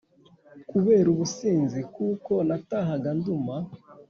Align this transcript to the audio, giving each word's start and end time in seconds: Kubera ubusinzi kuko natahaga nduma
Kubera 0.69 1.07
ubusinzi 1.13 1.79
kuko 1.95 2.33
natahaga 2.47 3.09
nduma 3.17 3.55